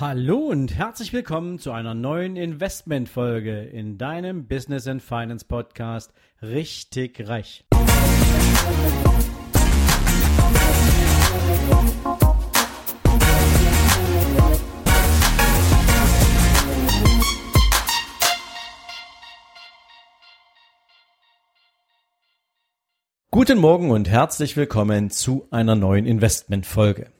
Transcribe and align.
Hallo 0.00 0.36
und 0.36 0.76
herzlich 0.76 1.12
willkommen 1.12 1.58
zu 1.58 1.72
einer 1.72 1.92
neuen 1.92 2.36
Investmentfolge 2.36 3.62
in 3.62 3.98
deinem 3.98 4.46
Business 4.46 4.86
and 4.86 5.02
Finance 5.02 5.44
Podcast 5.44 6.12
Richtig 6.40 7.26
Reich. 7.26 7.64
Guten 23.32 23.58
Morgen 23.58 23.90
und 23.90 24.08
herzlich 24.08 24.56
willkommen 24.56 25.10
zu 25.10 25.48
einer 25.50 25.74
neuen 25.74 26.06
Investmentfolge. 26.06 27.10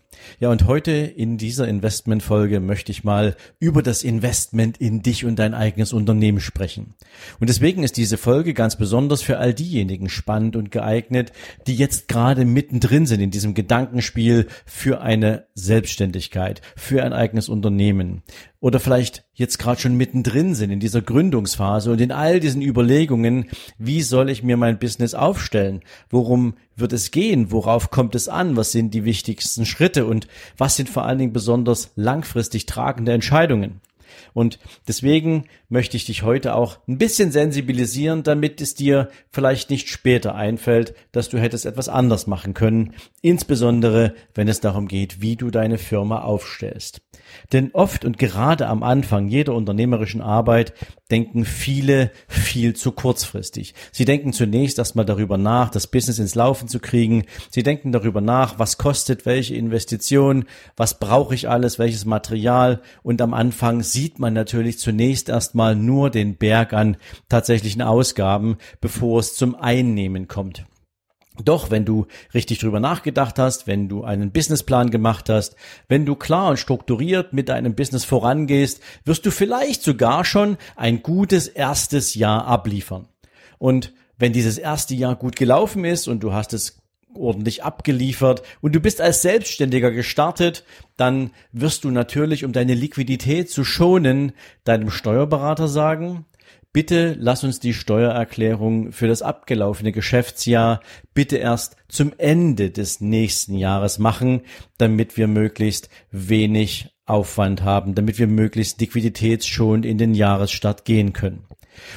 Ja, 0.41 0.51
und 0.51 0.67
heute 0.67 0.93
in 0.93 1.39
dieser 1.39 1.67
Investmentfolge 1.69 2.61
möchte 2.61 2.93
ich 2.93 3.05
mal 3.05 3.37
über 3.59 3.83
das 3.83 4.03
Investment 4.03 4.79
in 4.79 5.03
dich 5.03 5.25
und 5.25 5.39
dein 5.39 5.55
eigenes 5.55 5.93
Unternehmen 5.93 6.41
sprechen. 6.41 6.95
Und 7.41 7.49
deswegen 7.49 7.83
ist 7.83 7.97
diese 7.97 8.17
Folge 8.17 8.55
ganz 8.55 8.77
besonders 8.77 9.23
für 9.23 9.39
all 9.39 9.55
diejenigen 9.55 10.09
spannend 10.09 10.57
und 10.57 10.71
geeignet, 10.71 11.33
die 11.67 11.75
jetzt 11.75 12.09
gerade 12.09 12.45
mittendrin 12.45 13.07
sind 13.07 13.21
in 13.21 13.31
diesem 13.31 13.55
Gedankenspiel 13.55 14.47
für 14.65 15.01
eine 15.01 15.47
Selbstständigkeit, 15.55 16.63
für 16.77 17.03
ein 17.03 17.13
eigenes 17.13 17.49
Unternehmen 17.49 18.23
oder 18.61 18.81
vielleicht 18.81 19.25
jetzt 19.35 19.59
gerade 19.59 19.81
schon 19.81 19.97
mittendrin 19.97 20.55
sind 20.55 20.71
in 20.71 20.81
dieser 20.81 21.01
Gründungsphase 21.01 21.93
und 21.93 22.01
in 22.01 22.11
all 22.11 22.41
diesen 22.41 22.63
Überlegungen, 22.63 23.49
wie 23.79 24.03
soll 24.03 24.31
ich 24.31 24.43
mir 24.43 24.57
mein 24.57 24.79
Business 24.79 25.15
aufstellen? 25.15 25.83
Worum 26.11 26.55
wird 26.75 26.93
es 26.93 27.11
gehen? 27.11 27.53
Worauf 27.53 27.91
kommt 27.91 28.15
es 28.15 28.29
an? 28.29 28.57
Was 28.57 28.73
sind 28.73 28.95
die 28.95 29.05
wichtigsten 29.05 29.65
Schritte 29.65 30.07
und 30.07 30.27
was 30.57 30.77
sind 30.77 30.89
vor 30.89 31.05
allen 31.05 31.19
Dingen 31.19 31.33
besonders 31.33 31.93
langfristig 31.95 32.67
tragende 32.67 33.13
Entscheidungen? 33.13 33.81
Und 34.35 34.59
deswegen 34.87 35.45
möchte 35.69 35.97
ich 35.97 36.05
dich 36.05 36.23
heute 36.23 36.55
auch 36.55 36.79
ein 36.89 36.99
bisschen 36.99 37.33
sensibilisieren, 37.33 38.23
damit 38.23 38.61
es 38.61 38.75
dir 38.75 39.09
vielleicht 39.31 39.71
nicht 39.71 39.89
später 39.89 40.35
einfällt, 40.35 40.95
dass 41.13 41.29
du 41.29 41.39
hättest 41.39 41.67
etwas 41.67 41.89
anders 41.89 42.27
machen 42.27 42.55
können, 42.55 42.95
insbesondere 43.23 44.15
wenn 44.35 44.49
es 44.49 44.61
darum 44.61 44.89
geht, 44.89 45.21
wie 45.21 45.37
du 45.37 45.51
deine 45.51 45.79
Firma 45.79 46.23
aufstellst. 46.23 47.03
Denn 47.53 47.71
oft 47.73 48.05
und 48.05 48.19
gerade 48.19 48.67
am 48.69 48.83
Anfang 48.83 49.29
jeder 49.29 49.55
unternehmerischen 49.55 50.21
Arbeit 50.21 50.73
denken 51.11 51.45
viele 51.45 52.11
viel 52.27 52.75
zu 52.75 52.93
kurzfristig. 52.93 53.75
Sie 53.93 54.05
denken 54.05 54.33
zunächst 54.33 54.79
erstmal 54.79 55.05
darüber 55.05 55.39
nach, 55.39 55.71
das 55.71 55.87
Business 55.87 56.19
ins 56.19 56.35
Laufen 56.35 56.69
zu 56.69 56.81
kriegen. 56.81 57.25
Sie 57.51 57.63
denken 57.63 57.93
darüber 57.93 58.21
nach, 58.21 58.59
was 58.59 58.79
kostet 58.79 59.25
welche 59.25 59.55
Investition, 59.55 60.45
was 60.77 60.99
brauche 60.99 61.35
ich 61.35 61.49
alles, 61.49 61.79
welches 61.79 62.05
Material. 62.05 62.83
Und 63.03 63.23
am 63.23 63.35
Anfang 63.35 63.83
sieht 63.99 64.21
man 64.21 64.33
natürlich 64.33 64.79
zunächst 64.79 65.29
erstmal 65.29 65.75
nur 65.75 66.09
den 66.09 66.37
Berg 66.37 66.73
an 66.73 66.99
tatsächlichen 67.29 67.83
Ausgaben, 67.83 68.57
bevor 68.81 69.19
es 69.19 69.35
zum 69.35 69.57
Einnehmen 69.57 70.29
kommt. 70.29 70.65
Doch 71.43 71.73
wenn 71.73 71.85
du 71.85 72.07
richtig 72.33 72.61
drüber 72.61 72.79
nachgedacht 72.79 73.41
hast, 73.41 73.67
wenn 73.67 73.89
du 73.89 74.05
einen 74.05 74.31
Businessplan 74.31 74.91
gemacht 74.91 75.29
hast, 75.29 75.57
wenn 75.89 76.07
du 76.07 76.15
klar 76.15 76.51
und 76.51 76.59
strukturiert 76.59 77.33
mit 77.33 77.49
deinem 77.49 77.75
Business 77.75 78.05
vorangehst, 78.05 78.81
wirst 79.05 79.27
du 79.27 79.33
vielleicht 79.33 79.83
sogar 79.83 80.25
schon 80.25 80.59
ein 80.77 81.03
gutes 81.03 81.49
erstes 81.49 82.15
Jahr 82.15 82.47
abliefern. 82.47 83.09
Und 83.59 83.93
wenn 84.17 84.33
dieses 84.33 84.59
erste 84.59 84.95
Jahr 84.95 85.17
gut 85.17 85.35
gelaufen 85.35 85.85
ist 85.85 86.07
und 86.07 86.23
du 86.23 86.33
hast 86.33 86.53
es 86.53 86.78
ordentlich 87.15 87.65
abgeliefert 87.65 88.43
und 88.61 88.75
du 88.75 88.81
bist 88.81 89.01
als 89.01 89.23
Selbstständiger 89.23 89.91
gestartet, 89.91 90.65
dann 90.97 91.31
wirst 91.53 91.85
du 91.85 91.91
natürlich, 91.91 92.45
um 92.45 92.53
deine 92.53 92.75
Liquidität 92.75 93.51
zu 93.51 93.65
schonen, 93.65 94.33
deinem 94.65 94.91
Steuerberater 94.91 95.69
sagen, 95.69 96.27
bitte 96.73 97.17
lass 97.19 97.45
uns 97.45 97.61
die 97.61 97.75
Steuererklärung 97.75 98.93
für 98.93 99.09
das 99.09 99.23
abgelaufene 99.23 99.93
Geschäftsjahr 99.93 100.81
bitte 101.15 101.37
erst 101.37 101.77
zum 101.89 102.13
Ende 102.19 102.71
des 102.71 103.01
nächsten 103.01 103.55
Jahres 103.55 103.99
machen, 103.99 104.43
damit 104.77 105.17
wir 105.17 105.27
möglichst 105.27 105.89
wenig 106.11 106.95
Aufwand 107.07 107.63
haben, 107.63 107.95
damit 107.95 108.19
wir 108.19 108.27
möglichst 108.27 108.81
liquiditätsschonend 108.81 109.87
in 109.87 109.99
den 109.99 110.15
Jahresstart 110.15 110.85
gehen 110.85 111.13
können. 111.13 111.45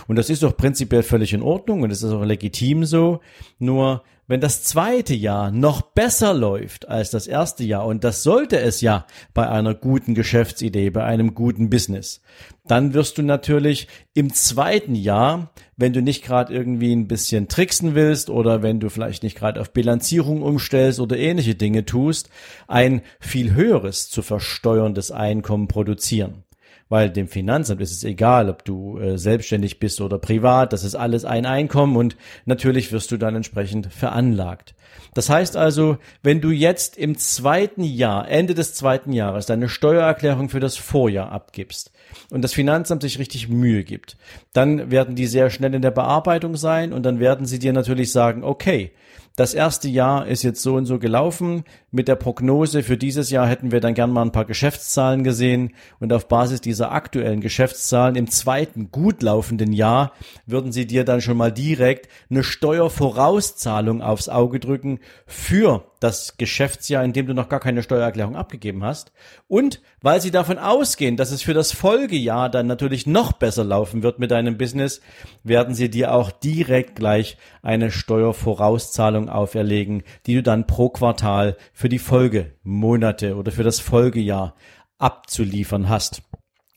Und 0.08 0.16
das 0.18 0.30
ist 0.30 0.44
doch 0.44 0.56
prinzipiell 0.56 1.04
völlig 1.04 1.34
in 1.34 1.42
Ordnung 1.42 1.82
und 1.82 1.92
es 1.92 2.04
ist 2.04 2.12
auch 2.12 2.24
legitim 2.24 2.86
so. 2.86 3.20
Nur 3.60 4.04
wenn 4.32 4.40
das 4.40 4.64
zweite 4.64 5.14
Jahr 5.14 5.52
noch 5.52 5.82
besser 5.82 6.34
läuft 6.34 6.88
als 6.88 7.10
das 7.10 7.28
erste 7.28 7.66
Jahr, 7.66 7.86
und 7.86 8.06
das 8.06 8.24
sollte 8.24 8.60
es 8.62 8.80
ja 8.80 9.06
bei 9.34 9.50
einer 9.50 9.74
guten 9.74 10.16
Geschäftsidee, 10.16 10.90
bei 10.90 11.04
einem 11.04 11.36
guten 11.36 11.70
Business, 11.70 12.22
dann 12.66 12.94
wirst 12.94 13.18
du 13.18 13.24
natürlich 13.24 13.90
im 14.14 14.34
zweiten 14.34 14.96
Jahr, 14.96 15.52
wenn 15.76 15.92
du 15.92 16.02
nicht 16.02 16.24
gerade 16.24 16.54
irgendwie 16.54 16.96
ein 16.96 17.10
bisschen 17.10 17.50
tricksen 17.50 17.94
willst 17.94 18.30
oder 18.30 18.64
wenn 18.64 18.80
du 18.80 18.90
vielleicht 18.90 19.24
nicht 19.24 19.38
gerade 19.38 19.60
auf 19.60 19.74
Bilanzierung 19.74 20.44
umstellst 20.44 21.02
oder 21.02 21.18
ähnliche 21.18 21.56
Dinge 21.56 21.84
tust, 21.84 22.30
ein 22.70 23.02
viel 23.20 23.54
höheres 23.54 24.10
zu 24.10 24.22
versteuerndes 24.22 25.12
Einkommen 25.12 25.68
produzieren 25.68 26.46
weil 26.92 27.10
dem 27.10 27.30
Finanzamt 27.30 27.80
ist 27.80 27.94
es 27.94 28.04
egal, 28.04 28.50
ob 28.50 28.66
du 28.66 29.00
äh, 29.00 29.18
selbstständig 29.18 29.80
bist 29.80 30.02
oder 30.02 30.20
privat, 30.20 30.74
das 30.74 30.84
ist 30.84 30.96
alles 30.96 31.24
ein 31.24 31.46
Einkommen 31.46 31.96
und 31.96 32.18
natürlich 32.44 32.92
wirst 32.92 33.14
du 33.14 33.18
dann 33.18 33.34
entsprechend 33.34 33.88
veranlagt. 33.88 34.76
Das 35.14 35.30
heißt 35.30 35.56
also, 35.56 36.00
wenn 36.22 36.42
du 36.42 36.52
jetzt 36.52 36.98
im 36.98 37.18
zweiten 37.18 37.86
Jahr, 37.86 38.28
Ende 38.28 38.56
des 38.56 38.74
zweiten 38.74 39.14
Jahres, 39.14 39.46
deine 39.46 39.70
Steuererklärung 39.70 40.50
für 40.50 40.60
das 40.60 40.76
Vorjahr 40.76 41.32
abgibst 41.32 41.94
und 42.30 42.42
das 42.42 42.52
Finanzamt 42.52 43.04
sich 43.04 43.20
richtig 43.20 43.48
Mühe 43.48 43.86
gibt, 43.86 44.18
dann 44.52 44.92
werden 44.92 45.16
die 45.16 45.28
sehr 45.28 45.50
schnell 45.50 45.74
in 45.74 45.82
der 45.82 45.92
Bearbeitung 45.92 46.58
sein 46.58 46.92
und 46.92 47.04
dann 47.04 47.22
werden 47.22 47.46
sie 47.46 47.60
dir 47.60 47.72
natürlich 47.72 48.12
sagen, 48.12 48.44
okay, 48.44 48.92
das 49.36 49.54
erste 49.54 49.88
Jahr 49.88 50.28
ist 50.28 50.44
jetzt 50.44 50.62
so 50.62 50.76
und 50.76 50.86
so 50.86 51.00
gelaufen. 51.00 51.64
Mit 51.90 52.08
der 52.08 52.16
Prognose 52.16 52.84
für 52.84 52.98
dieses 52.98 53.30
Jahr 53.30 53.48
hätten 53.48 53.72
wir 53.72 53.80
dann 53.80 53.94
gern 53.94 54.12
mal 54.12 54.24
ein 54.24 54.34
paar 54.34 54.46
Geschäftszahlen 54.46 55.24
gesehen 55.24 55.74
und 56.00 56.12
auf 56.12 56.28
Basis 56.28 56.60
dieser 56.60 56.92
aktuellen 56.92 57.40
Geschäftszahlen 57.40 58.16
im 58.16 58.30
zweiten 58.30 58.92
gut 58.92 59.22
laufenden 59.24 59.72
Jahr 59.72 60.12
würden 60.46 60.72
sie 60.72 60.86
dir 60.86 61.06
dann 61.06 61.22
schon 61.22 61.38
mal 61.38 61.52
direkt 61.52 62.10
eine 62.30 62.44
Steuervorauszahlung 62.44 64.02
aufs 64.02 64.28
Auge 64.28 64.60
drücken 64.60 65.00
für 65.26 65.86
das 66.02 66.36
Geschäftsjahr, 66.38 67.04
in 67.04 67.14
dem 67.14 67.28
du 67.28 67.34
noch 67.34 67.48
gar 67.48 67.60
keine 67.60 67.84
Steuererklärung 67.84 68.36
abgegeben 68.36 68.84
hast. 68.84 69.12
Und 69.48 69.82
weil 70.02 70.20
sie 70.20 70.32
davon 70.32 70.58
ausgehen, 70.58 71.16
dass 71.16 71.30
es 71.30 71.44
für 71.44 71.54
das 71.54 71.72
Folgejahr 71.72 72.50
dann 72.50 72.66
natürlich 72.66 73.06
noch 73.06 73.34
besser 73.34 73.64
laufen 73.64 74.02
wird 74.02 74.18
mit 74.18 74.32
deinem 74.32 74.58
Business, 74.58 75.00
werden 75.44 75.76
sie 75.76 75.90
dir 75.90 76.14
auch 76.14 76.32
direkt 76.32 76.96
gleich 76.96 77.38
eine 77.62 77.92
Steuervorauszahlung 77.92 79.21
auferlegen, 79.30 80.04
die 80.26 80.36
du 80.36 80.44
dann 80.44 80.68
pro 80.68 80.90
Quartal 80.90 81.58
für 81.74 81.90
die 81.90 82.00
Folgemonate 82.00 83.36
oder 83.36 83.52
für 83.52 83.64
das 83.64 83.80
Folgejahr 83.80 84.56
abzuliefern 84.98 85.90
hast. 85.90 86.22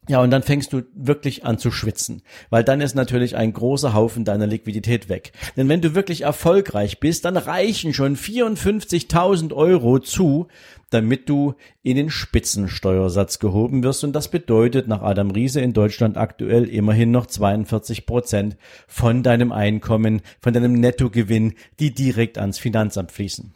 Ja, 0.06 0.20
und 0.20 0.30
dann 0.30 0.42
fängst 0.42 0.74
du 0.74 0.82
wirklich 0.94 1.46
an 1.46 1.56
zu 1.56 1.70
schwitzen, 1.70 2.22
weil 2.50 2.62
dann 2.62 2.82
ist 2.82 2.94
natürlich 2.94 3.36
ein 3.36 3.54
großer 3.54 3.94
Haufen 3.94 4.26
deiner 4.26 4.46
Liquidität 4.46 5.08
weg. 5.08 5.32
Denn 5.56 5.70
wenn 5.70 5.80
du 5.80 5.94
wirklich 5.94 6.22
erfolgreich 6.22 7.00
bist, 7.00 7.24
dann 7.24 7.38
reichen 7.38 7.94
schon 7.94 8.16
54.000 8.16 9.54
Euro 9.54 9.98
zu, 9.98 10.48
damit 10.90 11.30
du 11.30 11.54
in 11.82 11.96
den 11.96 12.10
Spitzensteuersatz 12.10 13.38
gehoben 13.38 13.82
wirst. 13.82 14.04
Und 14.04 14.12
das 14.12 14.28
bedeutet 14.28 14.88
nach 14.88 15.00
Adam 15.00 15.30
Riese 15.30 15.62
in 15.62 15.72
Deutschland 15.72 16.18
aktuell 16.18 16.68
immerhin 16.68 17.10
noch 17.10 17.26
42 17.26 18.04
Prozent 18.04 18.58
von 18.86 19.22
deinem 19.22 19.52
Einkommen, 19.52 20.20
von 20.40 20.52
deinem 20.52 20.74
Nettogewinn, 20.74 21.54
die 21.80 21.94
direkt 21.94 22.36
ans 22.36 22.58
Finanzamt 22.58 23.10
fließen. 23.10 23.54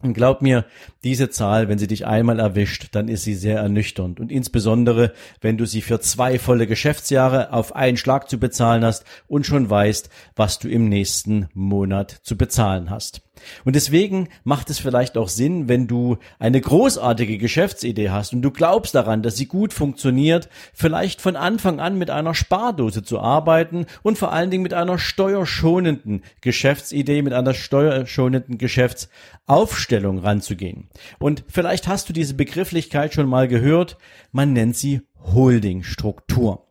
Und 0.00 0.14
glaub 0.14 0.42
mir, 0.42 0.64
diese 1.02 1.28
Zahl, 1.28 1.68
wenn 1.68 1.78
sie 1.78 1.88
dich 1.88 2.06
einmal 2.06 2.38
erwischt, 2.38 2.88
dann 2.92 3.08
ist 3.08 3.24
sie 3.24 3.34
sehr 3.34 3.58
ernüchternd. 3.58 4.20
Und 4.20 4.30
insbesondere, 4.30 5.12
wenn 5.40 5.56
du 5.56 5.66
sie 5.66 5.82
für 5.82 6.00
zwei 6.00 6.38
volle 6.38 6.66
Geschäftsjahre 6.66 7.52
auf 7.52 7.74
einen 7.74 7.96
Schlag 7.96 8.28
zu 8.30 8.38
bezahlen 8.38 8.84
hast 8.84 9.04
und 9.26 9.44
schon 9.44 9.68
weißt, 9.68 10.08
was 10.36 10.58
du 10.58 10.68
im 10.68 10.88
nächsten 10.88 11.48
Monat 11.52 12.10
zu 12.22 12.36
bezahlen 12.36 12.90
hast. 12.90 13.22
Und 13.64 13.76
deswegen 13.76 14.28
macht 14.44 14.70
es 14.70 14.78
vielleicht 14.78 15.16
auch 15.16 15.28
Sinn, 15.28 15.68
wenn 15.68 15.86
du 15.86 16.18
eine 16.38 16.60
großartige 16.60 17.38
Geschäftsidee 17.38 18.10
hast 18.10 18.32
und 18.32 18.42
du 18.42 18.50
glaubst 18.50 18.94
daran, 18.94 19.22
dass 19.22 19.36
sie 19.36 19.46
gut 19.46 19.72
funktioniert, 19.72 20.48
vielleicht 20.72 21.20
von 21.20 21.36
Anfang 21.36 21.80
an 21.80 21.98
mit 21.98 22.10
einer 22.10 22.34
Spardose 22.34 23.02
zu 23.02 23.20
arbeiten 23.20 23.86
und 24.02 24.18
vor 24.18 24.32
allen 24.32 24.50
Dingen 24.50 24.62
mit 24.62 24.74
einer 24.74 24.98
steuerschonenden 24.98 26.22
Geschäftsidee, 26.40 27.22
mit 27.22 27.32
einer 27.32 27.54
steuerschonenden 27.54 28.58
Geschäftsaufstellung 28.58 30.18
ranzugehen. 30.18 30.88
Und 31.18 31.44
vielleicht 31.48 31.88
hast 31.88 32.08
du 32.08 32.12
diese 32.12 32.34
Begrifflichkeit 32.34 33.14
schon 33.14 33.28
mal 33.28 33.48
gehört, 33.48 33.98
man 34.32 34.52
nennt 34.52 34.76
sie 34.76 35.02
Holdingstruktur. 35.20 36.67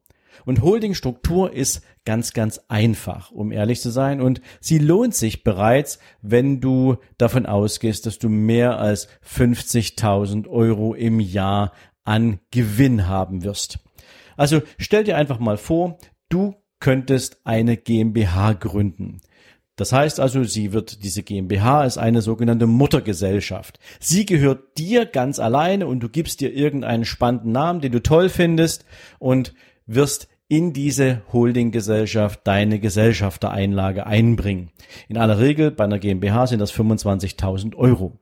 Und 0.47 0.61
Holdingstruktur 0.61 1.51
ist 1.51 1.81
ganz, 2.05 2.31
ganz 2.31 2.61
einfach, 2.69 3.31
um 3.31 3.51
ehrlich 3.51 3.81
zu 3.81 3.89
sein. 3.89 4.21
Und 4.21 4.39
sie 4.61 4.77
lohnt 4.77 5.13
sich 5.13 5.43
bereits, 5.43 5.99
wenn 6.21 6.61
du 6.61 6.95
davon 7.17 7.45
ausgehst, 7.45 8.05
dass 8.05 8.17
du 8.17 8.29
mehr 8.29 8.79
als 8.79 9.09
50.000 9.29 10.47
Euro 10.47 10.93
im 10.93 11.19
Jahr 11.19 11.73
an 12.05 12.39
Gewinn 12.49 13.09
haben 13.09 13.43
wirst. 13.43 13.79
Also 14.37 14.61
stell 14.77 15.03
dir 15.03 15.17
einfach 15.17 15.39
mal 15.39 15.57
vor, 15.57 15.97
du 16.29 16.55
könntest 16.79 17.41
eine 17.43 17.75
GmbH 17.75 18.53
gründen. 18.53 19.19
Das 19.75 19.91
heißt 19.91 20.21
also, 20.21 20.45
sie 20.45 20.71
wird, 20.71 21.03
diese 21.03 21.23
GmbH 21.23 21.83
ist 21.83 21.97
eine 21.97 22.21
sogenannte 22.21 22.67
Muttergesellschaft. 22.67 23.79
Sie 23.99 24.25
gehört 24.25 24.77
dir 24.77 25.05
ganz 25.05 25.39
alleine 25.39 25.87
und 25.87 25.99
du 25.99 26.07
gibst 26.07 26.39
dir 26.39 26.53
irgendeinen 26.53 27.03
spannenden 27.03 27.51
Namen, 27.51 27.81
den 27.81 27.91
du 27.91 28.01
toll 28.01 28.29
findest 28.29 28.85
und 29.19 29.53
wirst 29.87 30.29
in 30.47 30.73
diese 30.73 31.23
Holdinggesellschaft 31.33 32.41
deine 32.45 32.79
Gesellschaftereinlage 32.79 34.07
einbringen. 34.07 34.71
In 35.09 35.17
aller 35.17 35.39
Regel 35.39 35.71
bei 35.71 35.83
einer 35.83 35.99
GmbH 35.99 36.47
sind 36.47 36.59
das 36.59 36.73
25.000 36.73 37.75
Euro. 37.75 38.17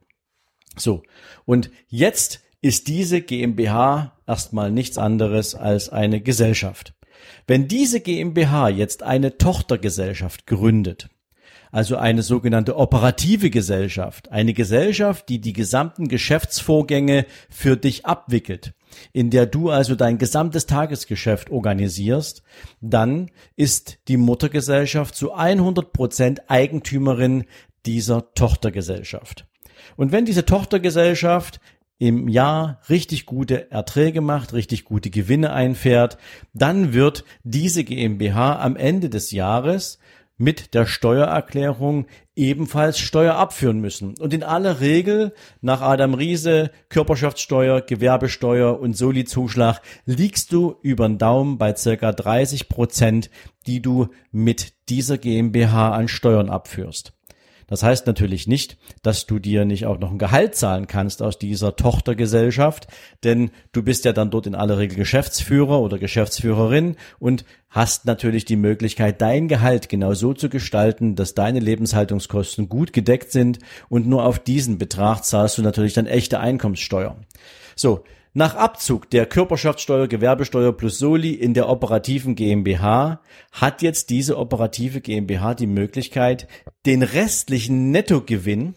So. 0.75 1.03
Und 1.45 1.69
jetzt 1.87 2.41
ist 2.61 2.87
diese 2.87 3.21
GmbH 3.21 4.13
erstmal 4.25 4.71
nichts 4.71 4.97
anderes 4.97 5.53
als 5.53 5.89
eine 5.89 6.21
Gesellschaft. 6.21 6.93
Wenn 7.47 7.67
diese 7.67 8.01
GmbH 8.01 8.69
jetzt 8.69 9.03
eine 9.03 9.37
Tochtergesellschaft 9.37 10.47
gründet, 10.47 11.09
also 11.71 11.97
eine 11.97 12.23
sogenannte 12.23 12.77
operative 12.77 13.49
Gesellschaft, 13.49 14.31
eine 14.31 14.53
Gesellschaft, 14.53 15.29
die 15.29 15.39
die 15.39 15.53
gesamten 15.53 16.07
Geschäftsvorgänge 16.07 17.25
für 17.49 17.77
dich 17.77 18.05
abwickelt, 18.05 18.73
in 19.13 19.29
der 19.29 19.45
du 19.45 19.69
also 19.69 19.95
dein 19.95 20.17
gesamtes 20.17 20.65
Tagesgeschäft 20.65 21.49
organisierst, 21.49 22.43
dann 22.81 23.31
ist 23.55 23.99
die 24.07 24.17
Muttergesellschaft 24.17 25.15
zu 25.15 25.33
100 25.33 25.93
Prozent 25.93 26.49
Eigentümerin 26.49 27.45
dieser 27.85 28.33
Tochtergesellschaft. 28.33 29.47
Und 29.95 30.11
wenn 30.11 30.25
diese 30.25 30.45
Tochtergesellschaft 30.45 31.59
im 31.97 32.27
Jahr 32.27 32.81
richtig 32.89 33.25
gute 33.25 33.71
Erträge 33.71 34.21
macht, 34.21 34.53
richtig 34.53 34.83
gute 34.83 35.09
Gewinne 35.09 35.53
einfährt, 35.53 36.17
dann 36.53 36.93
wird 36.93 37.23
diese 37.43 37.83
GmbH 37.83 38.59
am 38.59 38.75
Ende 38.75 39.09
des 39.09 39.31
Jahres 39.31 39.99
mit 40.37 40.73
der 40.73 40.85
Steuererklärung 40.85 42.07
ebenfalls 42.35 42.99
Steuer 42.99 43.35
abführen 43.35 43.79
müssen. 43.79 44.15
Und 44.19 44.33
in 44.33 44.43
aller 44.43 44.81
Regel 44.81 45.33
nach 45.61 45.81
Adam 45.81 46.13
Riese, 46.13 46.71
Körperschaftssteuer, 46.89 47.81
Gewerbesteuer 47.81 48.79
und 48.79 48.97
Soli-Zuschlag 48.97 49.81
liegst 50.05 50.51
du 50.51 50.75
über 50.81 51.07
den 51.07 51.17
Daumen 51.17 51.57
bei 51.57 51.75
circa 51.75 52.11
30 52.11 52.67
Prozent, 52.67 53.29
die 53.65 53.81
du 53.81 54.09
mit 54.31 54.73
dieser 54.89 55.17
GmbH 55.17 55.91
an 55.91 56.07
Steuern 56.07 56.49
abführst. 56.49 57.14
Das 57.67 57.81
heißt 57.81 58.05
natürlich 58.05 58.47
nicht, 58.47 58.77
dass 59.01 59.25
du 59.25 59.39
dir 59.39 59.65
nicht 59.65 59.85
auch 59.85 59.99
noch 59.99 60.11
ein 60.11 60.19
Gehalt 60.19 60.55
zahlen 60.55 60.87
kannst 60.87 61.21
aus 61.21 61.39
dieser 61.39 61.75
Tochtergesellschaft, 61.75 62.87
denn 63.23 63.51
du 63.71 63.81
bist 63.83 64.05
ja 64.05 64.13
dann 64.13 64.29
dort 64.29 64.47
in 64.47 64.55
aller 64.55 64.77
Regel 64.77 64.97
Geschäftsführer 64.97 65.79
oder 65.79 65.97
Geschäftsführerin 65.97 66.95
und 67.19 67.45
hast 67.69 68.05
natürlich 68.05 68.45
die 68.45 68.55
Möglichkeit, 68.55 69.21
dein 69.21 69.47
Gehalt 69.47 69.89
genau 69.89 70.13
so 70.13 70.33
zu 70.33 70.49
gestalten, 70.49 71.15
dass 71.15 71.33
deine 71.33 71.59
Lebenshaltungskosten 71.59 72.69
gut 72.69 72.93
gedeckt 72.93 73.31
sind 73.31 73.59
und 73.89 74.07
nur 74.07 74.25
auf 74.25 74.39
diesen 74.39 74.77
Betrag 74.77 75.23
zahlst 75.23 75.57
du 75.57 75.61
natürlich 75.61 75.93
dann 75.93 76.07
echte 76.07 76.39
Einkommenssteuer. 76.39 77.17
So, 77.75 78.03
nach 78.37 78.53
Abzug 78.55 79.09
der 79.11 79.25
Körperschaftssteuer, 79.25 80.09
Gewerbesteuer 80.09 80.73
plus 80.73 80.99
Soli 80.99 81.33
in 81.33 81.53
der 81.53 81.69
operativen 81.69 82.35
GmbH 82.35 83.21
hat 83.53 83.81
jetzt 83.81 84.09
diese 84.09 84.37
operative 84.37 84.99
GmbH 84.99 85.53
die 85.53 85.67
Möglichkeit, 85.67 86.49
den 86.85 87.01
restlichen 87.01 87.91
Nettogewinn 87.91 88.75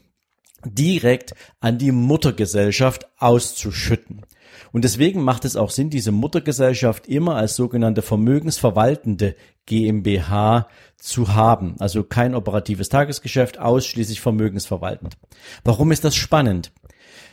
direkt 0.64 1.34
an 1.58 1.76
die 1.76 1.90
Muttergesellschaft 1.90 3.08
auszuschütten. 3.18 4.24
Und 4.70 4.84
deswegen 4.84 5.22
macht 5.22 5.44
es 5.44 5.56
auch 5.56 5.70
Sinn, 5.70 5.90
diese 5.90 6.12
Muttergesellschaft 6.12 7.08
immer 7.08 7.34
als 7.34 7.56
sogenannte 7.56 8.02
vermögensverwaltende 8.02 9.34
GmbH 9.66 10.68
zu 10.98 11.34
haben. 11.34 11.74
Also 11.80 12.04
kein 12.04 12.36
operatives 12.36 12.90
Tagesgeschäft, 12.90 13.58
ausschließlich 13.58 14.20
vermögensverwaltend. 14.20 15.16
Warum 15.64 15.90
ist 15.90 16.04
das 16.04 16.14
spannend? 16.14 16.70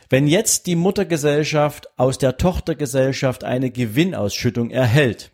Wenn 0.08 0.26
jetzt 0.26 0.66
die 0.66 0.76
Muttergesellschaft 0.76 1.88
aus 1.98 2.18
der 2.18 2.36
Tochtergesellschaft 2.36 3.42
eine 3.42 3.70
Gewinnausschüttung 3.70 4.70
erhält, 4.70 5.32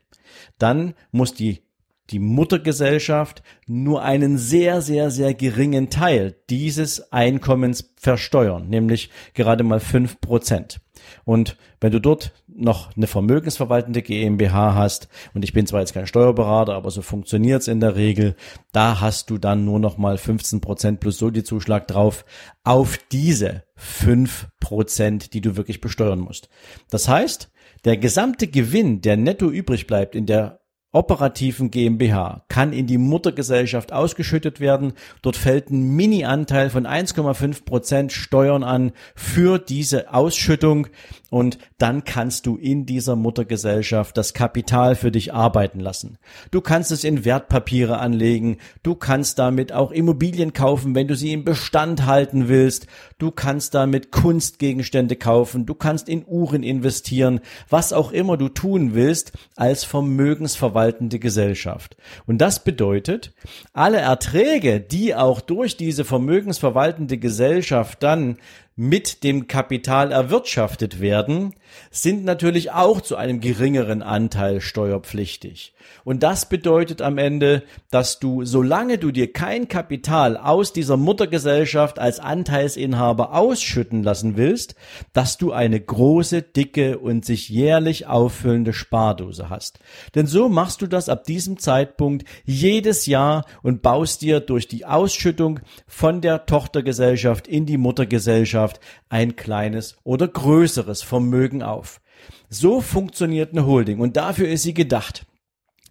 dann 0.59 0.95
muss 1.11 1.35
die 1.35 1.63
die 2.13 2.19
Muttergesellschaft 2.19 3.43
nur 3.67 4.03
einen 4.03 4.39
sehr, 4.39 4.83
sehr, 4.83 5.11
sehr 5.11 5.35
geringen 5.35 5.91
Teil 5.91 6.37
dieses 6.51 7.13
Einkommens 7.13 7.93
versteuern, 7.97 8.69
nämlich 8.69 9.11
gerade 9.35 9.65
mal 9.65 9.81
fünf 9.81 10.21
Prozent. 10.21 10.81
Und 11.25 11.57
wenn 11.81 11.93
du 11.93 12.01
dort 12.01 12.33
noch 12.47 12.97
eine 12.97 13.07
vermögensverwaltende 13.07 14.03
GmbH 14.03 14.75
hast, 14.75 15.09
und 15.35 15.43
ich 15.43 15.53
bin 15.53 15.67
zwar 15.67 15.81
jetzt 15.81 15.95
kein 15.95 16.07
Steuerberater, 16.07 16.75
aber 16.75 16.91
so 16.91 17.03
funktioniert's 17.03 17.67
in 17.67 17.81
der 17.81 17.97
Regel, 17.97 18.37
da 18.73 19.01
hast 19.01 19.31
du 19.31 19.39
dann 19.39 19.65
nur 19.65 19.81
noch 19.81 19.99
mal 19.99 20.19
15 20.19 20.61
Prozent 20.61 21.01
plus 21.01 21.19
so 21.19 21.31
die 21.31 21.45
Zuschlag 21.45 21.89
drauf 21.89 22.25
auf 22.63 22.99
diese 23.11 23.65
fünf 23.75 24.49
Prozent, 24.61 25.35
die 25.35 25.41
du 25.41 25.57
wirklich 25.57 25.81
besteuern 25.81 26.21
musst. 26.21 26.49
Das 26.91 27.09
heißt, 27.09 27.51
der 27.85 27.97
gesamte 27.97 28.47
Gewinn, 28.47 29.01
der 29.01 29.17
netto 29.17 29.51
übrig 29.51 29.87
bleibt 29.87 30.15
in 30.15 30.27
der 30.27 30.62
operativen 30.93 31.71
GmbH 31.71 32.45
kann 32.49 32.73
in 32.73 32.87
die 32.87 32.99
Muttergesellschaft 32.99 33.93
ausgeschüttet 33.93 34.61
werden. 34.61 34.93
Dort 35.23 35.37
fällt 35.37 35.71
ein 35.71 35.97
Mini-Anteil 35.97 36.71
von 36.71 36.87
1,5 36.87 37.65
Prozent 37.65 38.13
Steuern 38.13 38.63
an 38.63 38.93
für 39.15 39.59
diese 39.59 40.13
Ausschüttung 40.13 40.89
und 41.33 41.57
dann 41.79 42.05
kannst 42.05 42.45
du 42.45 42.59
in 42.59 42.85
dieser 42.85 43.17
Muttergesellschaft 43.17 44.19
das 44.19 44.35
Kapital 44.35 44.95
für 44.95 45.11
dich 45.11 45.33
arbeiten 45.33 45.81
lassen. 45.81 46.19
Du 46.51 46.61
kannst 46.61 46.93
es 46.93 47.05
in 47.05 47.25
Wertpapiere 47.25 47.99
anlegen, 48.01 48.59
du 48.83 48.95
kannst 48.95 49.39
damit 49.39 49.73
auch 49.73 49.93
Immobilien 49.93 50.53
kaufen, 50.53 50.95
wenn 50.95 51.09
du 51.09 51.17
sie 51.17 51.33
im 51.33 51.43
Bestand 51.43 52.05
halten 52.05 52.49
willst, 52.49 52.87
du 53.17 53.31
kannst 53.31 53.73
damit 53.73 54.13
Kunstgegenstände 54.13 55.17
kaufen, 55.17 55.65
du 55.65 55.75
kannst 55.75 56.11
in 56.11 56.27
Uhren 56.27 56.63
investieren, 56.63 57.41
was 57.71 57.95
auch 57.95 58.13
immer 58.13 58.37
du 58.37 58.51
tun 58.51 58.93
willst 58.93 59.33
als 59.57 59.85
vermögensverwaltende 59.85 61.19
Gesellschaft. 61.19 61.97
Und 62.27 62.43
das 62.43 62.63
bedeutet, 62.63 63.33
alle 63.73 64.01
Erträge, 64.01 64.81
die 64.81 65.15
auch 65.15 65.41
durch 65.41 65.79
diese 65.79 66.05
vermögensverwaltende 66.05 67.17
Gesellschaft 67.17 68.03
dann 68.03 68.37
mit 68.75 69.23
dem 69.23 69.49
Kapital 69.49 70.13
erwirtschaftet 70.13 71.01
werden, 71.01 71.55
sind 71.91 72.25
natürlich 72.25 72.73
auch 72.73 73.01
zu 73.01 73.17
einem 73.17 73.41
geringeren 73.41 74.03
Anteil 74.03 74.61
steuerpflichtig. 74.61 75.75
Und 76.05 76.23
das 76.23 76.49
bedeutet 76.49 77.03
am 77.03 77.19
Ende, 77.19 77.65
dass 77.91 78.19
du, 78.19 78.45
solange 78.45 78.99
du 78.99 79.11
dir 79.11 79.33
kein 79.33 79.69
Kapital 79.69 80.37
aus 80.37 80.73
dieser 80.73 80.97
Muttergesellschaft 80.97 81.99
als 81.99 82.19
Anteilsinhaber 82.19 83.35
ausschütten 83.35 84.03
lassen 84.03 84.37
willst, 84.37 84.75
dass 85.13 85.37
du 85.37 85.53
eine 85.53 85.81
große, 85.81 86.43
dicke 86.43 86.99
und 86.99 87.25
sich 87.25 87.49
jährlich 87.49 88.07
auffüllende 88.07 88.73
Spardose 88.73 89.51
hast. 89.51 89.81
Denn 90.15 90.27
so 90.27 90.49
machst 90.49 90.83
du 90.83 90.87
das 90.87 91.09
ab 91.09 91.25
diesem 91.25 91.59
Zeitpunkt 91.59 92.27
jedes 92.45 93.07
Jahr 93.07 93.45
und 93.63 93.83
baust 93.83 94.23
dir 94.23 94.41
durch 94.41 94.67
die 94.69 94.87
Ausschüttung 94.87 95.61
von 95.87 96.21
der 96.21 96.47
Tochtergesellschaft 96.47 97.47
in 97.47 97.67
die 97.67 97.79
Muttergesellschaft 97.79 98.62
ein 99.09 99.37
kleines 99.37 99.97
oder 100.05 100.29
größeres 100.29 101.03
Vermögen 101.03 101.63
auf. 101.63 102.01
So 102.49 102.81
funktioniert 102.81 103.53
eine 103.53 103.67
Holding 103.67 104.01
und 104.01 104.17
dafür 104.17 104.49
ist 104.49 104.63
sie 104.63 104.75
gedacht. 104.75 105.27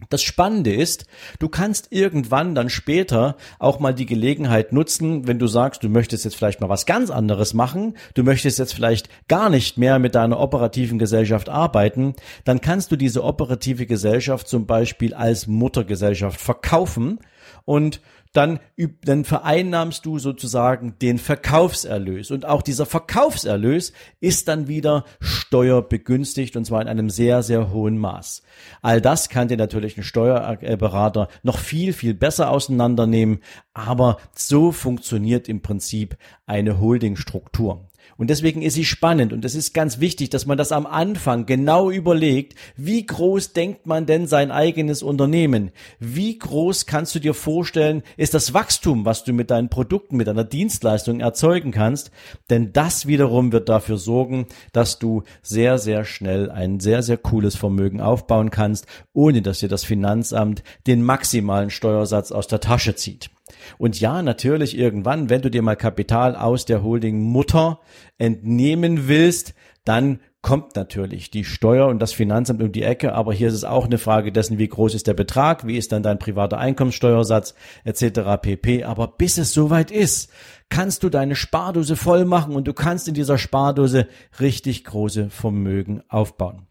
Das 0.10 0.24
Spannende 0.24 0.74
ist, 0.74 1.06
du 1.40 1.48
kannst 1.48 1.88
irgendwann 1.92 2.56
dann 2.56 2.70
später 2.70 3.36
auch 3.60 3.80
mal 3.80 3.94
die 3.94 4.06
Gelegenheit 4.06 4.74
nutzen, 4.74 5.28
wenn 5.28 5.38
du 5.38 5.48
sagst, 5.48 5.84
du 5.84 5.90
möchtest 5.90 6.26
jetzt 6.26 6.36
vielleicht 6.36 6.60
mal 6.60 6.70
was 6.70 6.86
ganz 6.86 7.12
anderes 7.12 7.54
machen, 7.54 7.96
du 8.16 8.24
möchtest 8.24 8.58
jetzt 8.60 8.74
vielleicht 8.74 9.10
gar 9.28 9.50
nicht 9.50 9.78
mehr 9.78 10.00
mit 10.00 10.16
deiner 10.16 10.40
operativen 10.40 10.98
Gesellschaft 10.98 11.50
arbeiten, 11.50 12.16
dann 12.46 12.62
kannst 12.62 12.92
du 12.92 12.96
diese 12.96 13.24
operative 13.24 13.86
Gesellschaft 13.86 14.48
zum 14.48 14.66
Beispiel 14.66 15.14
als 15.14 15.48
Muttergesellschaft 15.48 16.42
verkaufen 16.42 17.20
und 17.66 18.02
dann, 18.34 18.60
dann 19.04 19.26
vereinnahmst 19.26 20.06
du 20.06 20.18
sozusagen 20.18 20.96
den 21.02 21.18
Verkaufserlös. 21.18 22.32
Und 22.32 22.46
auch 22.46 22.62
dieser 22.62 22.86
Verkaufserlös 22.86 23.92
ist 24.22 24.48
dann 24.48 24.68
wieder 24.68 25.04
steuerbegünstigt 25.20 26.56
und 26.56 26.66
zwar 26.66 26.82
in 26.82 26.88
einem 26.88 27.10
sehr, 27.10 27.44
sehr 27.44 27.72
hohen 27.72 27.98
Maß. 27.98 28.44
All 28.82 29.02
das 29.02 29.28
kann 29.28 29.50
dir 29.50 29.58
natürlich 29.58 29.98
ein 29.98 30.04
Steuerberater 30.04 31.28
noch 31.44 31.58
viel, 31.60 31.92
viel 31.92 32.14
besser 32.14 32.50
auseinandernehmen, 32.50 33.40
aber 33.74 34.18
so 34.34 34.72
funktioniert 34.72 35.50
im 35.50 35.62
Prinzip 35.62 36.16
eine 36.46 36.80
Holdingstruktur. 36.80 37.91
Und 38.18 38.30
deswegen 38.30 38.62
ist 38.62 38.76
sie 38.76 38.86
spannend 38.86 39.34
und 39.34 39.44
es 39.46 39.56
ist 39.56 39.74
ganz 39.74 40.00
wichtig, 40.00 40.30
dass 40.30 40.46
man 40.46 40.58
das 40.58 40.72
am 40.72 40.86
Anfang 40.86 41.46
genau 41.46 41.90
überlegt, 41.90 42.56
wie 42.76 43.06
groß 43.06 43.54
denkt 43.54 43.88
man 43.88 44.06
denn 44.06 44.28
sein 44.28 44.52
eigenes 44.52 45.02
Unternehmen? 45.04 45.72
Wie 46.00 46.38
groß 46.38 46.86
kannst 46.86 47.16
du 47.16 47.20
dir 47.20 47.34
vorstellen, 47.34 48.04
ist 48.18 48.34
das 48.34 48.54
Wachstum, 48.54 49.06
was 49.06 49.24
du 49.24 49.34
mit 49.34 49.50
deinen 49.50 49.70
Produkten, 49.70 50.18
mit 50.18 50.28
deiner 50.28 50.44
Dienstleistung 50.44 51.20
erzeugen 51.20 51.72
kannst? 51.72 52.12
Denn 52.50 52.74
das 52.74 53.08
wiederum 53.08 53.52
wird 53.52 53.70
dafür 53.70 53.98
sorgen, 53.98 54.46
dass 54.72 55.00
du 55.00 55.24
sehr, 55.42 55.78
sehr 55.78 56.06
schnell 56.06 56.52
ein 56.52 56.80
sehr, 56.80 57.04
sehr 57.04 57.18
cooles 57.18 57.56
Vermögen 57.56 58.02
aufbauen 58.02 58.52
kannst, 58.52 58.86
ohne 59.14 59.42
dass 59.42 59.60
dir 59.60 59.70
das 59.70 59.84
Finanzamt 59.84 60.64
den 60.88 61.04
maximalen 61.04 61.70
Steuersatz 61.70 62.32
aus 62.32 62.48
der 62.48 62.60
Tasche 62.60 62.96
zieht. 62.96 63.30
Und 63.78 64.00
ja, 64.00 64.22
natürlich 64.22 64.78
irgendwann, 64.78 65.30
wenn 65.30 65.42
du 65.42 65.50
dir 65.50 65.62
mal 65.62 65.76
Kapital 65.76 66.36
aus 66.36 66.66
der 66.66 66.84
Holding 66.84 67.22
Mutter 67.22 67.80
entnehmen 68.18 69.08
willst, 69.08 69.54
dann 69.86 70.20
kommt 70.42 70.76
natürlich 70.76 71.30
die 71.30 71.44
Steuer 71.44 71.88
und 71.88 72.00
das 72.00 72.14
Finanzamt 72.14 72.64
um 72.64 72.72
die 72.72 72.84
Ecke, 72.84 73.14
aber 73.14 73.34
hier 73.34 73.48
ist 73.48 73.54
es 73.54 73.64
auch 73.64 73.86
eine 73.86 74.00
Frage 74.00 74.32
dessen, 74.32 74.58
wie 74.58 74.68
groß 74.68 74.96
ist 74.96 75.08
der 75.08 75.14
Betrag, 75.14 75.68
wie 75.68 75.78
ist 75.78 75.92
dann 75.92 76.02
dein 76.02 76.18
privater 76.18 76.58
Einkommenssteuersatz 76.58 77.54
etc. 77.84 78.42
pp. 78.42 78.84
Aber 78.84 79.08
bis 79.08 79.38
es 79.38 79.54
soweit 79.54 79.92
ist, 79.92 80.32
kannst 80.70 81.04
du 81.04 81.10
deine 81.10 81.36
Spardose 81.36 81.96
voll 81.96 82.26
machen 82.26 82.56
und 82.56 82.68
du 82.68 82.74
kannst 82.74 83.08
in 83.08 83.14
dieser 83.14 83.38
Spardose 83.38 84.08
richtig 84.40 84.84
große 84.84 85.30
Vermögen 85.30 86.02
aufbauen. 86.10 86.68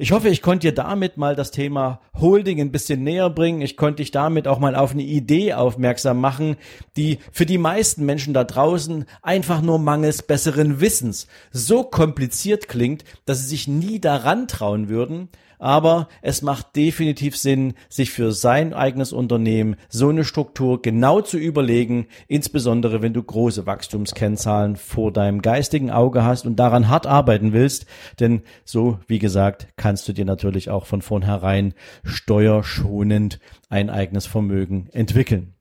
Ich 0.00 0.12
hoffe, 0.12 0.28
ich 0.28 0.42
konnte 0.42 0.68
dir 0.68 0.74
damit 0.74 1.16
mal 1.16 1.34
das 1.34 1.50
Thema 1.50 2.00
Holding 2.14 2.60
ein 2.60 2.70
bisschen 2.70 3.02
näher 3.02 3.30
bringen. 3.30 3.62
Ich 3.62 3.76
konnte 3.76 3.96
dich 3.96 4.12
damit 4.12 4.46
auch 4.46 4.60
mal 4.60 4.76
auf 4.76 4.92
eine 4.92 5.02
Idee 5.02 5.54
aufmerksam 5.54 6.20
machen, 6.20 6.54
die 6.96 7.18
für 7.32 7.46
die 7.46 7.58
meisten 7.58 8.06
Menschen 8.06 8.32
da 8.32 8.44
draußen 8.44 9.06
einfach 9.22 9.60
nur 9.60 9.80
mangels 9.80 10.22
besseren 10.22 10.80
Wissens 10.80 11.26
so 11.50 11.82
kompliziert 11.82 12.68
klingt, 12.68 13.02
dass 13.24 13.40
sie 13.40 13.48
sich 13.48 13.66
nie 13.66 13.98
daran 13.98 14.46
trauen 14.46 14.88
würden 14.88 15.30
aber 15.58 16.08
es 16.22 16.42
macht 16.42 16.76
definitiv 16.76 17.36
Sinn, 17.36 17.74
sich 17.88 18.10
für 18.10 18.32
sein 18.32 18.72
eigenes 18.74 19.12
Unternehmen 19.12 19.76
so 19.88 20.08
eine 20.08 20.24
Struktur 20.24 20.82
genau 20.82 21.20
zu 21.20 21.38
überlegen, 21.38 22.06
insbesondere 22.26 23.02
wenn 23.02 23.12
du 23.12 23.22
große 23.22 23.66
Wachstumskennzahlen 23.66 24.76
vor 24.76 25.12
deinem 25.12 25.42
geistigen 25.42 25.90
Auge 25.90 26.24
hast 26.24 26.46
und 26.46 26.56
daran 26.56 26.88
hart 26.88 27.06
arbeiten 27.06 27.52
willst, 27.52 27.86
denn 28.20 28.42
so, 28.64 28.98
wie 29.06 29.18
gesagt, 29.18 29.68
kannst 29.76 30.08
du 30.08 30.12
dir 30.12 30.24
natürlich 30.24 30.70
auch 30.70 30.86
von 30.86 31.02
vornherein 31.02 31.74
steuerschonend 32.04 33.38
ein 33.68 33.90
eigenes 33.90 34.26
Vermögen 34.26 34.88
entwickeln. 34.92 35.54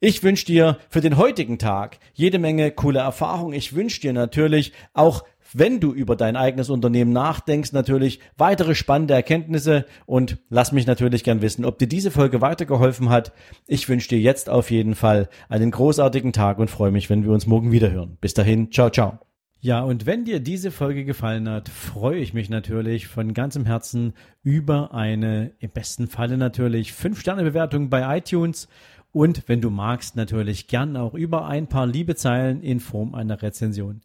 Ich 0.00 0.22
wünsche 0.22 0.46
dir 0.46 0.78
für 0.88 1.00
den 1.00 1.16
heutigen 1.16 1.58
Tag 1.58 1.98
jede 2.12 2.38
Menge 2.38 2.70
coole 2.70 3.00
Erfahrung. 3.00 3.52
Ich 3.52 3.74
wünsche 3.74 4.00
dir 4.00 4.12
natürlich 4.12 4.72
auch 4.92 5.24
wenn 5.54 5.80
du 5.80 5.92
über 5.92 6.16
dein 6.16 6.36
eigenes 6.36 6.68
Unternehmen 6.68 7.12
nachdenkst, 7.12 7.72
natürlich 7.72 8.20
weitere 8.36 8.74
spannende 8.74 9.14
Erkenntnisse 9.14 9.86
und 10.04 10.38
lass 10.50 10.72
mich 10.72 10.86
natürlich 10.86 11.24
gern 11.24 11.42
wissen, 11.42 11.64
ob 11.64 11.78
dir 11.78 11.86
diese 11.86 12.10
Folge 12.10 12.40
weitergeholfen 12.40 13.08
hat. 13.08 13.32
Ich 13.66 13.88
wünsche 13.88 14.08
dir 14.08 14.20
jetzt 14.20 14.50
auf 14.50 14.70
jeden 14.70 14.94
Fall 14.94 15.28
einen 15.48 15.70
großartigen 15.70 16.32
Tag 16.32 16.58
und 16.58 16.70
freue 16.70 16.90
mich, 16.90 17.08
wenn 17.08 17.24
wir 17.24 17.30
uns 17.30 17.46
morgen 17.46 17.72
wieder 17.72 17.90
hören. 17.90 18.18
Bis 18.20 18.34
dahin, 18.34 18.70
ciao, 18.70 18.90
ciao. 18.90 19.18
Ja, 19.60 19.82
und 19.82 20.04
wenn 20.04 20.26
dir 20.26 20.40
diese 20.40 20.70
Folge 20.70 21.06
gefallen 21.06 21.48
hat, 21.48 21.70
freue 21.70 22.18
ich 22.18 22.34
mich 22.34 22.50
natürlich 22.50 23.06
von 23.06 23.32
ganzem 23.32 23.64
Herzen 23.64 24.12
über 24.42 24.92
eine, 24.92 25.52
im 25.58 25.70
besten 25.70 26.06
Falle 26.06 26.36
natürlich, 26.36 26.90
5-Sterne-Bewertung 26.90 27.88
bei 27.88 28.18
iTunes 28.18 28.68
und 29.14 29.44
wenn 29.46 29.60
du 29.60 29.70
magst, 29.70 30.16
natürlich 30.16 30.66
gern 30.66 30.96
auch 30.96 31.14
über 31.14 31.46
ein 31.46 31.68
paar 31.68 31.86
liebe 31.86 32.16
Zeilen 32.16 32.60
in 32.62 32.80
Form 32.80 33.14
einer 33.14 33.40
Rezension. 33.40 34.00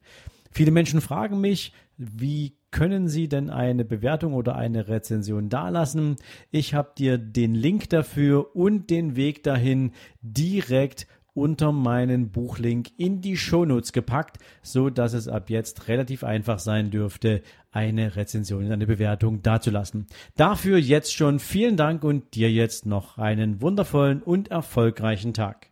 Viele 0.52 0.72
Menschen 0.72 1.02
fragen 1.02 1.40
mich, 1.42 1.74
wie 1.98 2.54
können 2.72 3.08
Sie 3.08 3.28
denn 3.28 3.50
eine 3.50 3.84
Bewertung 3.84 4.34
oder 4.34 4.56
eine 4.56 4.88
Rezension 4.88 5.50
dalassen? 5.50 6.18
Ich 6.52 6.74
habe 6.74 6.92
dir 6.98 7.18
den 7.18 7.56
Link 7.56 7.90
dafür 7.90 8.56
und 8.56 8.90
den 8.90 9.16
Weg 9.16 9.44
dahin 9.44 9.92
direkt 10.22 11.08
unter 11.34 11.72
meinen 11.72 12.32
Buchlink 12.32 12.90
in 12.98 13.22
die 13.22 13.38
Shownotes 13.38 13.94
gepackt, 13.94 14.40
so 14.62 14.90
dass 14.90 15.14
es 15.14 15.28
ab 15.28 15.50
jetzt 15.50 15.88
relativ 15.88 16.24
einfach 16.24 16.60
sein 16.60 16.92
dürfte, 16.92 17.42
eine 17.72 18.16
Rezension, 18.16 18.72
eine 18.72 18.88
Bewertung 18.88 19.42
dazulassen. 19.42 20.08
Dafür 20.36 20.78
jetzt 20.78 21.14
schon 21.14 21.40
vielen 21.40 21.78
Dank 21.78 22.04
und 22.04 22.36
dir 22.36 22.52
jetzt 22.52 22.86
noch 22.86 23.18
einen 23.18 23.62
wundervollen 23.62 24.22
und 24.22 24.50
erfolgreichen 24.50 25.34
Tag. 25.34 25.70